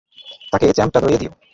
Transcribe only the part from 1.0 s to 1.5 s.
ধরিয়ে দিও।